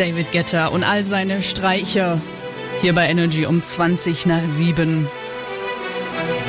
David 0.00 0.32
Guetta 0.32 0.68
und 0.68 0.82
all 0.82 1.04
seine 1.04 1.42
Streicher 1.42 2.22
hier 2.80 2.94
bei 2.94 3.06
Energy 3.06 3.44
um 3.44 3.62
20 3.62 4.24
nach 4.24 4.40
7. 4.56 5.06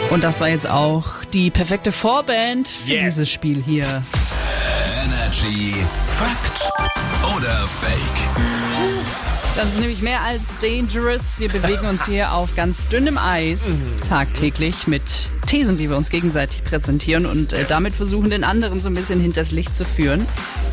Und 0.09 0.23
das 0.23 0.39
war 0.39 0.47
jetzt 0.47 0.69
auch 0.69 1.25
die 1.33 1.49
perfekte 1.49 1.91
Vorband 1.91 2.69
für 2.69 2.93
Yes. 2.93 3.15
dieses 3.15 3.29
Spiel 3.29 3.61
hier. 3.61 3.85
Energy 5.03 5.75
Fakt 6.17 6.71
oder 7.35 7.67
Fake? 7.67 7.91
Das 9.57 9.65
ist 9.65 9.79
nämlich 9.79 10.01
mehr 10.01 10.21
als 10.21 10.43
dangerous. 10.61 11.37
Wir 11.37 11.49
bewegen 11.49 11.85
uns 11.87 12.05
hier 12.05 12.31
auf 12.33 12.55
ganz 12.55 12.87
dünnem 12.87 13.17
Eis 13.17 13.81
tagtäglich 14.07 14.87
mit 14.87 15.03
Thesen, 15.47 15.77
die 15.77 15.89
wir 15.89 15.97
uns 15.97 16.09
gegenseitig 16.09 16.63
präsentieren 16.63 17.25
und 17.25 17.53
äh, 17.53 17.65
damit 17.67 17.93
versuchen, 17.93 18.29
den 18.29 18.43
anderen 18.43 18.81
so 18.81 18.89
ein 18.89 18.93
bisschen 18.93 19.19
hinters 19.19 19.51
Licht 19.51 19.75
zu 19.75 19.85
führen. 19.85 20.25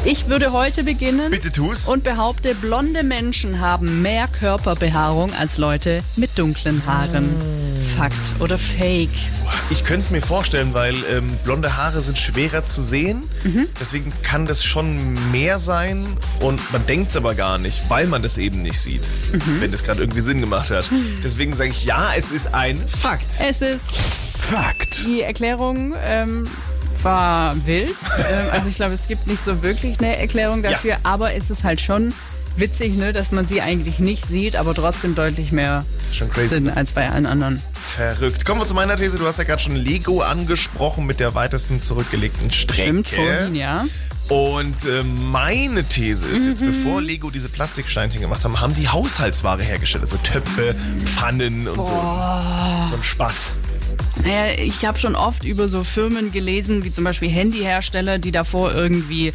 Ich 0.05 0.29
würde 0.29 0.53
heute 0.53 0.85
beginnen 0.85 1.31
Bitte 1.31 1.51
tu's. 1.51 1.87
und 1.89 2.05
behaupte, 2.05 2.55
blonde 2.55 3.03
Menschen 3.03 3.61
haben 3.61 4.03
mehr 4.03 4.29
Körperbehaarung 4.29 5.33
als 5.35 5.59
Leute 5.59 6.01
mit 6.17 6.39
dunklen 6.39 6.83
Haaren. 6.87 7.29
Fakt 7.97 8.15
oder 8.41 8.59
Fake? 8.59 9.09
Ich 9.71 9.85
könnte 9.85 10.01
es 10.01 10.11
mir 10.11 10.23
vorstellen, 10.23 10.73
weil 10.73 10.95
ähm, 11.11 11.27
blonde 11.45 11.77
Haare 11.77 12.01
sind 12.01 12.17
schwerer 12.17 12.65
zu 12.65 12.83
sehen. 12.85 13.23
Deswegen 13.81 14.13
kann 14.23 14.47
das 14.47 14.63
schon 14.65 15.15
mehr 15.33 15.59
sein 15.59 16.07
und 16.41 16.61
man 16.73 16.87
denkt 16.87 17.11
es 17.11 17.17
aber 17.17 17.35
gar 17.35 17.59
nicht, 17.59 17.83
weil 17.89 18.07
man 18.07 18.23
das 18.23 18.39
eben 18.39 18.63
nicht 18.63 18.79
sieht. 18.79 19.03
Wenn 19.59 19.73
das 19.73 19.83
gerade 19.83 20.01
irgendwie 20.01 20.21
Sinn 20.21 20.41
gemacht 20.41 20.71
hat. 20.71 20.89
Deswegen 21.25 21.53
sage 21.55 21.71
ich 21.71 21.85
ja, 21.85 22.09
es 22.17 22.31
ist 22.31 22.55
ein 22.55 22.79
Fakt. 22.87 23.27
Es 23.41 23.63
ist 23.63 23.99
Fakt. 24.39 25.07
Die 25.07 25.23
Erklärung 25.23 25.95
ähm, 26.05 26.47
war 27.03 27.55
wild. 27.67 27.91
ähm, 27.91 28.51
also 28.53 28.69
ich 28.69 28.77
glaube, 28.77 28.95
es 28.95 29.07
gibt 29.09 29.27
nicht 29.27 29.43
so 29.43 29.63
wirklich 29.63 29.99
eine 29.99 30.17
Erklärung 30.17 30.63
dafür, 30.63 30.97
aber 31.03 31.35
es 31.35 31.51
ist 31.51 31.65
halt 31.65 31.81
schon 31.81 32.13
witzig, 32.57 32.97
ne, 32.97 33.13
dass 33.13 33.31
man 33.31 33.47
sie 33.47 33.61
eigentlich 33.63 33.99
nicht 33.99 34.27
sieht, 34.27 34.57
aber 34.57 34.75
trotzdem 34.75 35.15
deutlich 35.15 35.53
mehr. 35.53 35.85
Sinn 36.49 36.71
als 36.71 36.93
bei 36.93 37.09
allen 37.09 37.27
anderen. 37.27 37.63
Verrückt. 37.75 38.45
Kommen 38.45 38.61
wir 38.61 38.67
zu 38.67 38.75
meiner 38.75 38.97
These. 38.97 39.19
Du 39.19 39.27
hast 39.27 39.39
ja 39.39 39.45
gerade 39.45 39.63
schon 39.63 39.77
Lego 39.77 40.21
angesprochen 40.21 41.07
mit 41.07 41.21
der 41.21 41.35
weitesten 41.35 41.83
zurückgelegten 41.83 42.51
Strecke. 42.51 42.83
Stimmt 42.83 43.09
vorhin, 43.09 43.55
ja. 43.55 43.85
Und 44.29 44.85
äh, 44.85 45.03
meine 45.05 45.85
These 45.85 46.27
ist 46.27 46.47
jetzt, 46.47 46.65
bevor 46.65 47.01
Lego 47.01 47.31
diese 47.31 47.49
Plastiksteinchen 47.49 48.21
gemacht 48.21 48.45
haben, 48.45 48.61
haben 48.61 48.75
die 48.75 48.89
Haushaltsware 48.89 49.63
hergestellt. 49.63 50.05
Also 50.05 50.19
Töpfe, 50.19 50.75
Pfannen 51.05 51.67
und 51.67 51.77
so. 51.77 51.85
So 51.85 52.97
ein 52.97 53.03
Spaß. 53.03 53.53
Naja, 54.25 54.59
ich 54.59 54.85
habe 54.85 54.99
schon 54.99 55.15
oft 55.15 55.45
über 55.45 55.69
so 55.69 55.85
Firmen 55.85 56.33
gelesen, 56.33 56.85
wie 56.85 56.93
zum 56.93 57.05
Beispiel 57.05 57.29
Handyhersteller, 57.29 58.19
die 58.19 58.31
davor 58.31 58.75
irgendwie 58.75 59.33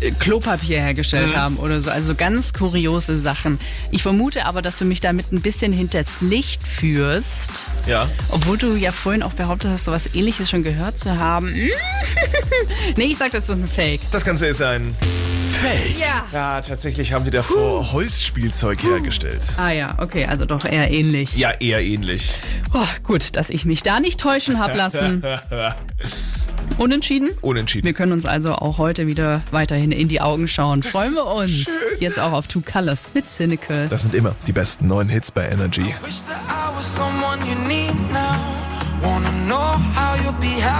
äh, 0.00 0.10
Klopapier 0.10 0.80
hergestellt 0.80 1.36
haben 1.36 1.56
oder 1.56 1.80
so. 1.80 1.90
Also 1.90 2.14
ganz 2.14 2.52
kuriose 2.52 3.18
Sachen. 3.18 3.58
Ich 3.90 4.02
vermute 4.02 4.46
aber, 4.46 4.62
dass 4.62 4.78
du 4.78 4.84
mich 4.84 5.00
damit 5.00 5.32
ein 5.32 5.40
bisschen 5.40 5.72
hinters 5.72 6.20
Licht 6.20 6.62
führst. 6.62 7.64
Ja. 7.86 8.08
Obwohl 8.30 8.58
du 8.58 8.74
ja 8.74 8.92
vorhin 8.92 9.22
auch 9.22 9.32
behauptet 9.32 9.70
hast, 9.70 9.84
sowas 9.84 10.14
ähnliches 10.14 10.50
schon 10.50 10.62
gehört 10.62 10.98
zu 10.98 11.18
haben. 11.18 11.54
nee, 12.96 13.04
ich 13.04 13.16
sag, 13.16 13.32
das 13.32 13.48
ist 13.48 13.56
ein 13.56 13.66
Fake. 13.66 14.00
Das 14.10 14.24
Ganze 14.24 14.46
ist 14.46 14.60
ein. 14.60 14.94
Fake. 15.56 15.98
Ja. 15.98 16.24
Ja, 16.32 16.60
tatsächlich 16.60 17.12
haben 17.12 17.24
die 17.24 17.30
davor 17.30 17.92
Holzspielzeug 17.92 18.82
hergestellt. 18.82 19.42
Ah 19.56 19.70
ja, 19.70 19.94
okay, 19.98 20.26
also 20.26 20.44
doch 20.44 20.64
eher 20.64 20.90
ähnlich. 20.90 21.36
Ja, 21.36 21.50
eher 21.52 21.80
ähnlich. 21.82 22.32
Oh, 22.74 22.84
gut, 23.02 23.36
dass 23.36 23.48
ich 23.48 23.64
mich 23.64 23.82
da 23.82 24.00
nicht 24.00 24.20
täuschen 24.20 24.58
hab 24.58 24.76
lassen. 24.76 25.22
Unentschieden? 26.78 27.30
Unentschieden. 27.40 27.86
Wir 27.86 27.94
können 27.94 28.12
uns 28.12 28.26
also 28.26 28.54
auch 28.54 28.76
heute 28.76 29.06
wieder 29.06 29.42
weiterhin 29.50 29.92
in 29.92 30.08
die 30.08 30.20
Augen 30.20 30.46
schauen. 30.46 30.82
Freuen 30.82 31.14
wir 31.14 31.26
uns. 31.26 31.66
Jetzt 32.00 32.18
auch 32.18 32.32
auf 32.32 32.48
Two 32.48 32.60
Colors 32.60 33.10
mit 33.14 33.28
Cynical. 33.28 33.88
Das 33.88 34.02
sind 34.02 34.14
immer 34.14 34.34
die 34.46 34.52
besten 34.52 34.86
neuen 34.86 35.08
Hits 35.08 35.30
bei 35.30 35.48
Energy. 35.48 35.94